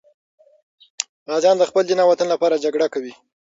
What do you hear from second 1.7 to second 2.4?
دین او وطن